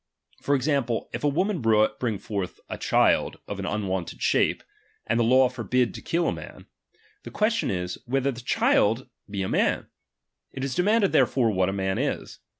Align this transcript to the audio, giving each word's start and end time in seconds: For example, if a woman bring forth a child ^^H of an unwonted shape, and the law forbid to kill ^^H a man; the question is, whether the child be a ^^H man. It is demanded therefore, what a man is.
For 0.41 0.55
example, 0.55 1.11
if 1.13 1.23
a 1.23 1.27
woman 1.29 1.59
bring 1.61 2.17
forth 2.17 2.59
a 2.67 2.79
child 2.79 3.35
^^H 3.35 3.39
of 3.47 3.59
an 3.59 3.67
unwonted 3.67 4.19
shape, 4.19 4.63
and 5.05 5.19
the 5.19 5.23
law 5.23 5.47
forbid 5.47 5.93
to 5.93 6.01
kill 6.01 6.23
^^H 6.23 6.29
a 6.29 6.33
man; 6.33 6.65
the 7.21 7.29
question 7.29 7.69
is, 7.69 7.99
whether 8.07 8.31
the 8.31 8.41
child 8.41 9.07
be 9.29 9.43
a 9.43 9.47
^^H 9.47 9.51
man. 9.51 9.87
It 10.53 10.63
is 10.63 10.73
demanded 10.73 11.11
therefore, 11.11 11.51
what 11.51 11.69
a 11.69 11.73
man 11.73 11.99
is. 11.99 12.39